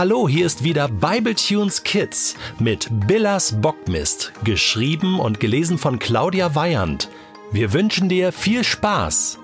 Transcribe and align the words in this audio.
Hallo, 0.00 0.26
hier 0.26 0.46
ist 0.46 0.64
wieder 0.64 0.88
Bibletunes 0.88 1.82
Kids 1.82 2.34
mit 2.58 2.88
Billas 3.06 3.60
Bockmist, 3.60 4.32
geschrieben 4.44 5.20
und 5.20 5.40
gelesen 5.40 5.76
von 5.76 5.98
Claudia 5.98 6.54
Weyand. 6.54 7.10
Wir 7.52 7.74
wünschen 7.74 8.08
dir 8.08 8.32
viel 8.32 8.64
Spaß. 8.64 9.38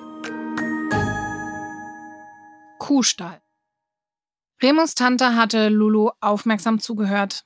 Kuhstall. 2.79 3.43
Remus 4.63 4.95
Tante 4.95 5.35
hatte 5.35 5.69
Lulu 5.69 6.09
aufmerksam 6.23 6.81
zugehört. 6.81 7.45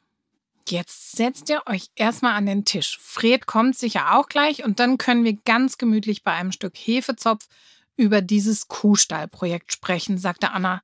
Jetzt 0.68 1.16
setzt 1.16 1.48
ihr 1.50 1.62
euch 1.66 1.90
erstmal 1.96 2.34
an 2.34 2.46
den 2.46 2.64
Tisch. 2.64 2.96
Fred 3.02 3.44
kommt 3.44 3.76
sicher 3.76 4.16
auch 4.16 4.28
gleich 4.28 4.62
und 4.62 4.78
dann 4.78 4.98
können 4.98 5.24
wir 5.24 5.36
ganz 5.44 5.78
gemütlich 5.78 6.22
bei 6.22 6.30
einem 6.30 6.52
Stück 6.52 6.76
Hefezopf 6.76 7.48
über 7.96 8.22
dieses 8.22 8.68
Kuhstallprojekt 8.68 9.72
sprechen, 9.72 10.16
sagte 10.16 10.52
Anna. 10.52 10.80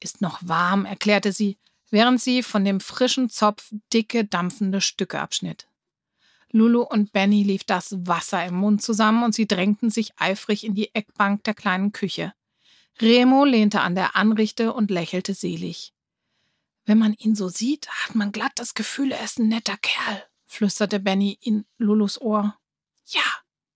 Ist 0.00 0.20
noch 0.20 0.40
warm, 0.42 0.84
erklärte 0.84 1.32
sie, 1.32 1.58
während 1.90 2.20
sie 2.20 2.42
von 2.42 2.64
dem 2.64 2.80
frischen 2.80 3.28
Zopf 3.28 3.72
dicke, 3.92 4.24
dampfende 4.24 4.80
Stücke 4.80 5.20
abschnitt. 5.20 5.68
Lulu 6.52 6.82
und 6.82 7.12
Benny 7.12 7.42
lief 7.42 7.64
das 7.64 7.94
Wasser 8.06 8.44
im 8.46 8.54
Mund 8.54 8.82
zusammen 8.82 9.24
und 9.24 9.34
sie 9.34 9.46
drängten 9.46 9.90
sich 9.90 10.12
eifrig 10.16 10.64
in 10.64 10.74
die 10.74 10.94
Eckbank 10.94 11.44
der 11.44 11.54
kleinen 11.54 11.92
Küche. 11.92 12.32
Remo 13.00 13.44
lehnte 13.44 13.80
an 13.80 13.94
der 13.94 14.16
Anrichte 14.16 14.72
und 14.72 14.90
lächelte 14.90 15.34
selig. 15.34 15.92
Wenn 16.86 16.98
man 16.98 17.14
ihn 17.14 17.34
so 17.34 17.48
sieht, 17.48 17.88
hat 17.88 18.14
man 18.14 18.32
glatt 18.32 18.52
das 18.56 18.74
Gefühl, 18.74 19.12
er 19.12 19.24
ist 19.24 19.38
ein 19.38 19.48
netter 19.48 19.76
Kerl, 19.76 20.22
flüsterte 20.46 21.00
Benny 21.00 21.36
in 21.42 21.66
Lulus 21.78 22.20
Ohr. 22.20 22.56
Ja, 23.06 23.24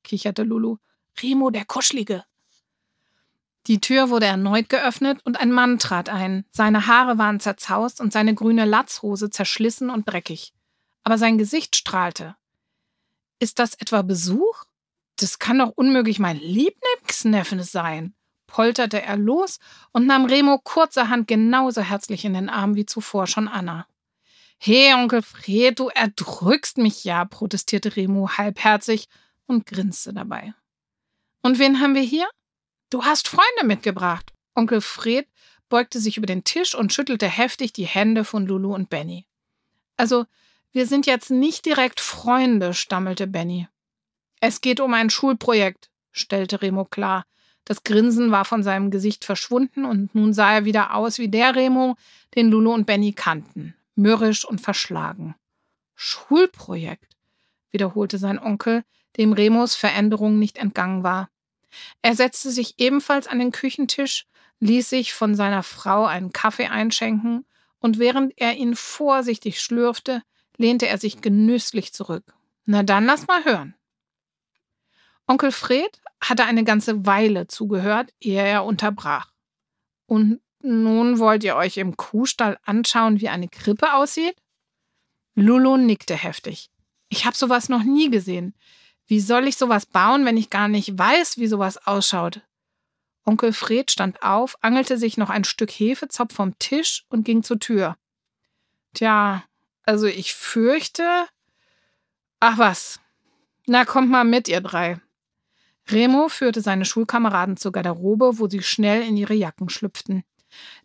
kicherte 0.05 0.45
Lulu. 0.45 0.79
Remo 1.21 1.51
der 1.51 1.65
Kuschelige. 1.65 2.25
Die 3.67 3.81
Tür 3.81 4.11
wurde 4.11 4.27
erneut 4.27 4.69
geöffnet 4.69 5.21
und 5.25 5.39
ein 5.39 5.53
Mann 5.53 5.79
trat 5.79 6.09
ein. 6.09 6.45
Seine 6.51 6.87
Haare 6.87 7.19
waren 7.19 7.41
zerzaust 7.41 8.01
und 8.01 8.13
seine 8.13 8.35
grüne 8.35 8.65
Latzhose 8.65 9.31
zerschlissen 9.31 9.91
und 9.91 10.09
dreckig. 10.09 10.55
Aber 11.05 11.19
sein 11.19 11.39
Gesicht 11.39 11.77
strahlte. 11.77 12.37
Ist 13.39 13.59
das 13.59 13.75
etwa 13.75 14.03
Besuch? 14.03 14.65
Das 15.17 15.39
kann 15.39 15.59
doch 15.59 15.71
unmöglich 15.71 16.19
mein 16.19 16.39
Lieblingsneffen 16.39 17.63
sein, 17.63 18.15
polterte 18.47 19.03
er 19.03 19.17
los 19.17 19.59
und 19.93 20.07
nahm 20.07 20.25
Remo 20.25 20.59
kurzerhand 20.59 21.29
genauso 21.29 21.83
herzlich 21.83 22.25
in 22.25 22.35
den 22.35 22.49
Arm 22.49 22.75
wie 22.75 22.87
zuvor 22.87 23.27
schon 23.27 23.49
Anna. 23.49 23.87
He, 24.59 24.93
Onkel 24.95 25.23
Fred, 25.23 25.79
du 25.79 25.89
erdrückst 25.89 26.79
mich 26.79 27.05
ja, 27.05 27.25
protestierte 27.25 27.97
Remo 27.97 28.31
halbherzig 28.37 29.09
und 29.47 29.67
grinste 29.67 30.13
dabei. 30.13 30.55
Und 31.43 31.59
wen 31.59 31.81
haben 31.81 31.95
wir 31.95 32.03
hier? 32.03 32.29
Du 32.91 33.05
hast 33.05 33.29
Freunde 33.29 33.65
mitgebracht. 33.65 34.33
Onkel 34.57 34.81
Fred 34.81 35.29
beugte 35.69 36.01
sich 36.01 36.17
über 36.17 36.27
den 36.27 36.43
Tisch 36.43 36.75
und 36.75 36.93
schüttelte 36.93 37.29
heftig 37.29 37.73
die 37.73 37.87
Hände 37.87 38.25
von 38.25 38.47
Lulu 38.47 38.75
und 38.75 38.91
Benny. 38.91 39.27
Also, 39.97 40.27
wir 40.73 40.87
sind 40.87 41.07
jetzt 41.07 41.31
nicht 41.31 41.65
direkt 41.67 42.01
Freunde, 42.01 42.75
stammelte 42.75 43.29
Benny. 43.29 43.69
Es 44.41 44.61
geht 44.61 44.81
um 44.81 44.93
ein 44.95 45.09
Schulprojekt, 45.09 45.89
stellte 46.11 46.63
Remo 46.63 46.85
klar. 46.85 47.27
Das 47.65 47.85
Grinsen 47.85 48.33
war 48.33 48.45
von 48.45 48.65
seinem 48.65 48.91
Gesicht 48.91 49.25
verschwunden 49.25 49.85
und 49.85 50.13
nun 50.15 50.33
sah 50.33 50.53
er 50.53 50.65
wieder 50.65 50.95
aus 50.95 51.19
wie 51.19 51.29
der 51.29 51.55
Remo, 51.55 51.97
den 52.35 52.51
Lulu 52.51 52.73
und 52.73 52.87
Benny 52.87 53.13
kannten, 53.13 53.77
mürrisch 53.95 54.45
und 54.45 54.61
verschlagen. 54.61 55.37
Schulprojekt, 55.95 57.17
wiederholte 57.71 58.19
sein 58.19 58.41
Onkel, 58.41 58.83
dem 59.17 59.33
Remos 59.33 59.77
Veränderung 59.77 60.41
nicht 60.41 60.57
entgangen 60.59 61.05
war. 61.05 61.31
Er 62.03 62.15
setzte 62.15 62.51
sich 62.51 62.75
ebenfalls 62.79 63.27
an 63.27 63.39
den 63.39 63.53
Küchentisch, 63.53 64.27
ließ 64.61 64.91
sich 64.91 65.13
von 65.15 65.35
seiner 65.35 65.63
Frau 65.63 66.05
einen 66.05 66.33
Kaffee 66.33 66.67
einschenken, 66.67 67.47
und 67.79 67.99
während 67.99 68.35
er 68.37 68.57
ihn 68.57 68.77
vorsichtig 68.77 69.61
schlürfte, 69.61 70.23
lehnte 70.57 70.87
er 70.87 70.99
sich 70.99 71.23
genüsslich 71.23 71.93
zurück. 71.93 72.35
Na 72.67 72.83
dann 72.83 73.07
lass 73.07 73.27
mal 73.27 73.45
hören. 73.45 73.75
Onkel 75.27 75.53
Fred 75.53 76.01
hatte 76.21 76.45
eine 76.45 76.65
ganze 76.65 77.07
Weile 77.07 77.47
zugehört, 77.47 78.13
ehe 78.21 78.43
er 78.43 78.65
unterbrach. 78.65 79.33
Und 80.07 80.41
nun 80.63 81.19
wollt 81.19 81.45
ihr 81.45 81.57
euch 81.57 81.79
im 81.79 81.97
Kuhstall 81.97 82.59
anschauen, 82.65 83.21
wie 83.21 83.29
eine 83.29 83.49
Krippe 83.49 83.95
aussieht? 83.95 84.37
Lulu 85.35 85.77
nickte 85.77 86.15
heftig. 86.15 86.71
Ich 87.09 87.25
habe 87.25 87.37
sowas 87.37 87.69
noch 87.69 87.83
nie 87.83 88.11
gesehen. 88.11 88.55
Wie 89.11 89.19
soll 89.19 89.49
ich 89.49 89.57
sowas 89.57 89.87
bauen, 89.87 90.25
wenn 90.25 90.37
ich 90.37 90.51
gar 90.51 90.69
nicht 90.69 90.97
weiß, 90.97 91.37
wie 91.39 91.49
sowas 91.49 91.85
ausschaut? 91.85 92.43
Onkel 93.25 93.53
Fred 93.53 93.91
stand 93.91 94.23
auf, 94.23 94.57
angelte 94.63 94.99
sich 94.99 95.17
noch 95.17 95.31
ein 95.31 95.43
Stück 95.43 95.73
Hefezopf 95.73 96.33
vom 96.33 96.57
Tisch 96.61 97.07
und 97.09 97.25
ging 97.25 97.43
zur 97.43 97.59
Tür. 97.59 97.97
Tja, 98.95 99.43
also 99.83 100.07
ich 100.07 100.33
fürchte. 100.33 101.27
Ach 102.39 102.57
was. 102.59 103.01
Na, 103.67 103.85
kommt 103.85 104.11
mal 104.11 104.23
mit, 104.23 104.47
ihr 104.47 104.61
drei. 104.61 105.01
Remo 105.89 106.29
führte 106.29 106.61
seine 106.61 106.85
Schulkameraden 106.85 107.57
zur 107.57 107.73
Garderobe, 107.73 108.39
wo 108.39 108.49
sie 108.49 108.63
schnell 108.63 109.03
in 109.03 109.17
ihre 109.17 109.35
Jacken 109.35 109.71
schlüpften. 109.71 110.23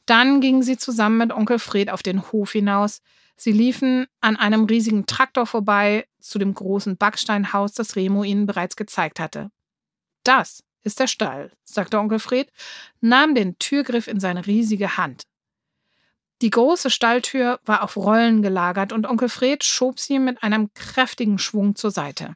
Dann 0.07 0.41
gingen 0.41 0.63
sie 0.63 0.77
zusammen 0.77 1.19
mit 1.19 1.31
Onkel 1.31 1.59
Fred 1.59 1.91
auf 1.91 2.01
den 2.01 2.31
Hof 2.31 2.53
hinaus, 2.53 3.03
Sie 3.35 3.51
liefen 3.51 4.07
an 4.21 4.37
einem 4.37 4.65
riesigen 4.65 5.05
Traktor 5.05 5.45
vorbei 5.45 6.07
zu 6.19 6.39
dem 6.39 6.53
großen 6.53 6.97
Backsteinhaus, 6.97 7.73
das 7.73 7.95
Remo 7.95 8.23
ihnen 8.23 8.45
bereits 8.45 8.75
gezeigt 8.75 9.19
hatte. 9.19 9.51
Das 10.23 10.63
ist 10.83 10.99
der 10.99 11.07
Stall, 11.07 11.51
sagte 11.63 11.99
Onkel 11.99 12.19
Fred, 12.19 12.51
nahm 13.01 13.35
den 13.35 13.57
Türgriff 13.57 14.07
in 14.07 14.19
seine 14.19 14.45
riesige 14.45 14.97
Hand. 14.97 15.23
Die 16.41 16.49
große 16.49 16.89
Stalltür 16.89 17.59
war 17.65 17.83
auf 17.83 17.97
Rollen 17.97 18.41
gelagert 18.41 18.91
und 18.93 19.05
Onkel 19.05 19.29
Fred 19.29 19.63
schob 19.63 19.99
sie 19.99 20.19
mit 20.19 20.43
einem 20.43 20.73
kräftigen 20.73 21.37
Schwung 21.39 21.75
zur 21.75 21.91
Seite. 21.91 22.35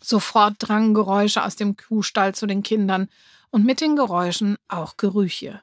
Sofort 0.00 0.54
drangen 0.58 0.94
Geräusche 0.94 1.44
aus 1.44 1.56
dem 1.56 1.76
Kuhstall 1.76 2.34
zu 2.34 2.46
den 2.46 2.62
Kindern 2.62 3.08
und 3.50 3.64
mit 3.64 3.80
den 3.80 3.96
Geräuschen 3.96 4.56
auch 4.68 4.96
Gerüche. 4.96 5.60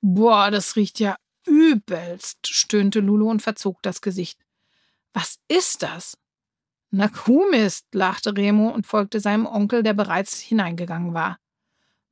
Boah, 0.00 0.50
das 0.50 0.74
riecht 0.74 0.98
ja 0.98 1.16
Übelst, 1.46 2.46
stöhnte 2.46 3.00
Lulu 3.00 3.30
und 3.30 3.42
verzog 3.42 3.82
das 3.82 4.00
Gesicht. 4.00 4.38
Was 5.12 5.38
ist 5.48 5.82
das? 5.82 6.16
Na 6.90 7.08
Kuhmist, 7.08 7.86
lachte 7.92 8.36
Remo 8.36 8.68
und 8.68 8.86
folgte 8.86 9.20
seinem 9.20 9.46
Onkel, 9.46 9.82
der 9.82 9.94
bereits 9.94 10.38
hineingegangen 10.38 11.14
war. 11.14 11.38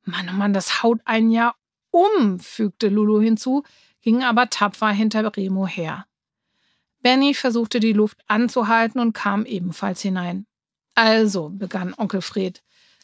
Mann, 0.03 0.29
oh 0.29 0.33
Mann, 0.33 0.53
das 0.53 0.81
haut 0.81 0.99
ein 1.05 1.29
Jahr 1.29 1.55
um, 1.91 2.39
fügte 2.39 2.89
Lulu 2.89 3.21
hinzu, 3.21 3.63
ging 4.01 4.23
aber 4.23 4.49
tapfer 4.49 4.89
hinter 4.89 5.35
Remo 5.35 5.67
her. 5.67 6.07
Benny 7.01 7.33
versuchte 7.33 7.79
die 7.79 7.93
Luft 7.93 8.19
anzuhalten 8.27 8.99
und 8.99 9.13
kam 9.13 9.45
ebenfalls 9.45 10.01
hinein. 10.01 10.45
Also, 10.95 11.49
begann 11.49 11.93
Onkel 11.95 12.21
Fred, 12.21 12.63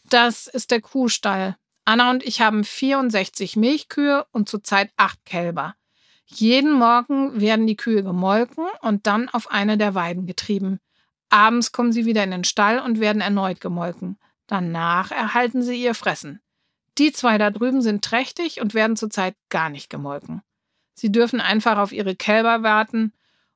das 0.10 0.48
ist 0.48 0.72
der 0.72 0.82
Kuhstall. 0.82 1.58
Anna 1.86 2.10
und 2.12 2.24
ich 2.24 2.42
haben 2.42 2.64
64 2.64 3.56
Milchkühe 3.56 4.26
und 4.32 4.50
zurzeit 4.50 4.92
acht 4.98 5.24
Kälber. 5.26 5.76
Jeden 6.30 6.74
Morgen 6.74 7.40
werden 7.40 7.68
die 7.68 7.78
Kühe 7.78 8.04
gemolken 8.04 8.66
und 8.82 9.08
dann 9.08 9.30
auf 9.30 9.50
eine 9.50 9.78
der 9.78 9.96
Weiden 9.96 10.26
getrieben. 10.26 10.80
Abends 11.30 11.72
kommen 11.72 11.94
sie 11.94 12.06
wieder 12.06 12.24
in 12.24 12.32
den 12.32 12.44
Stall 12.44 12.80
und 12.80 13.00
werden 13.00 13.22
erneut 13.22 13.62
gemolken. 13.62 14.18
Danach 14.46 15.12
erhalten 15.12 15.62
sie 15.62 15.82
ihr 15.82 15.94
Fressen. 15.94 16.42
Die 16.98 17.12
zwei 17.12 17.38
da 17.38 17.50
drüben 17.50 17.82
sind 17.82 18.04
trächtig 18.04 18.60
und 18.60 18.74
werden 18.74 18.98
zurzeit 18.98 19.36
gar 19.50 19.70
nicht 19.70 19.90
gemolken. 19.90 20.42
Sie 20.94 21.12
dürfen 21.12 21.40
einfach 21.40 21.78
auf 21.78 21.92
ihre 21.92 22.16
Kälber 22.16 22.64
warten 22.64 23.14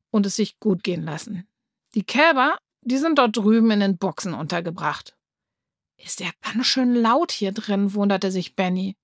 und 0.09 0.25
es 0.25 0.35
sich 0.35 0.59
gut 0.59 0.83
gehen 0.83 1.03
lassen. 1.03 1.47
Die 1.93 2.03
Kälber, 2.03 2.57
die 2.81 2.97
sind 2.97 3.17
dort 3.17 3.35
drüben 3.35 3.71
in 3.71 3.79
den 3.81 3.97
Boxen 3.97 4.33
untergebracht. 4.33 5.17
Ist 5.97 6.19
ja 6.19 6.29
ganz 6.41 6.67
schön 6.67 6.95
laut 6.95 7.31
hier 7.31 7.51
drin, 7.51 7.93
wunderte 7.93 8.31
sich 8.31 8.55
Benny. 8.55 8.95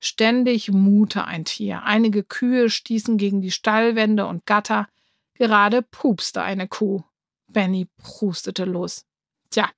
Ständig 0.00 0.70
mute 0.70 1.24
ein 1.24 1.44
Tier. 1.44 1.82
Einige 1.82 2.22
Kühe 2.22 2.70
stießen 2.70 3.16
gegen 3.16 3.40
die 3.40 3.50
Stallwände 3.50 4.26
und 4.26 4.46
Gatter. 4.46 4.88
Gerade 5.34 5.82
pupste 5.82 6.42
eine 6.42 6.68
Kuh. 6.68 7.02
Benny 7.48 7.88
prustete 7.96 8.64
los. 8.64 9.06
Tja, 9.50 9.70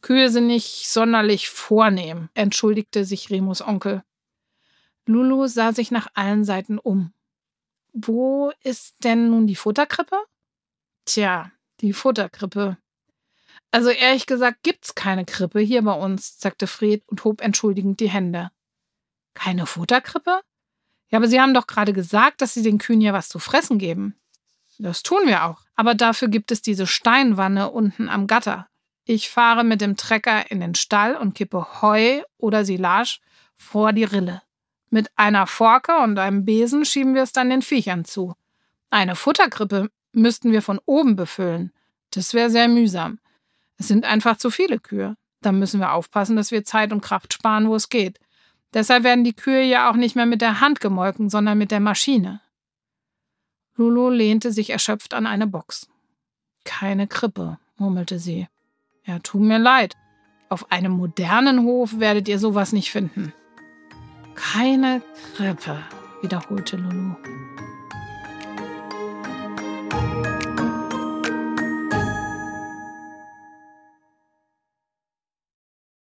Kühe 0.00 0.30
sind 0.30 0.46
nicht 0.46 0.88
sonderlich 0.88 1.48
vornehm, 1.48 2.30
entschuldigte 2.34 3.04
sich 3.04 3.30
Remus 3.30 3.60
Onkel. 3.60 4.02
Lulu 5.06 5.46
sah 5.46 5.72
sich 5.72 5.90
nach 5.90 6.08
allen 6.14 6.44
Seiten 6.44 6.78
um. 6.78 7.12
Wo 7.92 8.52
ist 8.62 9.04
denn 9.04 9.30
nun 9.30 9.46
die 9.46 9.56
Futterkrippe? 9.56 10.16
Tja, 11.04 11.50
die 11.80 11.92
Futterkrippe. 11.92 12.78
Also 13.72 13.90
ehrlich 13.90 14.26
gesagt 14.26 14.62
gibt's 14.62 14.94
keine 14.94 15.24
Krippe 15.24 15.60
hier 15.60 15.82
bei 15.82 15.94
uns, 15.94 16.40
sagte 16.40 16.66
Fred 16.66 17.02
und 17.08 17.24
hob 17.24 17.40
entschuldigend 17.40 18.00
die 18.00 18.10
Hände. 18.10 18.50
Keine 19.34 19.66
Futterkrippe? 19.66 20.40
Ja, 21.08 21.18
aber 21.18 21.28
Sie 21.28 21.40
haben 21.40 21.54
doch 21.54 21.66
gerade 21.66 21.92
gesagt, 21.92 22.40
dass 22.40 22.54
Sie 22.54 22.62
den 22.62 22.78
Kühen 22.78 23.00
ja 23.00 23.12
was 23.12 23.28
zu 23.28 23.38
fressen 23.38 23.78
geben. 23.78 24.16
Das 24.78 25.02
tun 25.02 25.26
wir 25.26 25.44
auch. 25.44 25.62
Aber 25.74 25.94
dafür 25.94 26.28
gibt 26.28 26.52
es 26.52 26.62
diese 26.62 26.86
Steinwanne 26.86 27.70
unten 27.70 28.08
am 28.08 28.26
Gatter. 28.26 28.68
Ich 29.04 29.28
fahre 29.28 29.64
mit 29.64 29.80
dem 29.80 29.96
Trecker 29.96 30.50
in 30.50 30.60
den 30.60 30.74
Stall 30.74 31.16
und 31.16 31.34
kippe 31.34 31.82
Heu 31.82 32.22
oder 32.38 32.64
Silage 32.64 33.18
vor 33.56 33.92
die 33.92 34.04
Rille. 34.04 34.42
Mit 34.88 35.10
einer 35.16 35.46
Forke 35.46 35.98
und 35.98 36.18
einem 36.18 36.44
Besen 36.44 36.84
schieben 36.84 37.14
wir 37.14 37.22
es 37.22 37.32
dann 37.32 37.50
den 37.50 37.62
Viechern 37.62 38.04
zu. 38.04 38.34
Eine 38.90 39.16
Futterkrippe 39.16 39.90
müssten 40.12 40.52
wir 40.52 40.62
von 40.62 40.80
oben 40.86 41.16
befüllen. 41.16 41.72
Das 42.12 42.34
wäre 42.34 42.50
sehr 42.50 42.68
mühsam. 42.68 43.18
Es 43.78 43.88
sind 43.88 44.04
einfach 44.04 44.36
zu 44.36 44.50
viele 44.50 44.78
Kühe. 44.78 45.16
Da 45.42 45.52
müssen 45.52 45.80
wir 45.80 45.92
aufpassen, 45.92 46.36
dass 46.36 46.50
wir 46.50 46.64
Zeit 46.64 46.92
und 46.92 47.00
Kraft 47.00 47.32
sparen, 47.32 47.68
wo 47.68 47.74
es 47.74 47.88
geht. 47.88 48.18
Deshalb 48.72 49.04
werden 49.04 49.24
die 49.24 49.34
Kühe 49.34 49.62
ja 49.62 49.90
auch 49.90 49.96
nicht 49.96 50.14
mehr 50.14 50.26
mit 50.26 50.40
der 50.40 50.60
Hand 50.60 50.80
gemolken, 50.80 51.28
sondern 51.28 51.58
mit 51.58 51.70
der 51.70 51.80
Maschine. 51.80 52.40
Lulu 53.76 54.10
lehnte 54.10 54.52
sich 54.52 54.70
erschöpft 54.70 55.14
an 55.14 55.26
eine 55.26 55.46
Box. 55.46 55.88
Keine 56.64 57.06
Krippe, 57.06 57.58
murmelte 57.76 58.18
sie. 58.18 58.46
Ja, 59.04 59.18
tut 59.18 59.40
mir 59.40 59.58
leid. 59.58 59.96
Auf 60.48 60.70
einem 60.70 60.92
modernen 60.92 61.64
Hof 61.64 61.98
werdet 61.98 62.28
ihr 62.28 62.38
sowas 62.38 62.72
nicht 62.72 62.90
finden. 62.90 63.32
Keine 64.34 65.02
Krippe, 65.34 65.78
wiederholte 66.22 66.76
Lulu. 66.76 67.14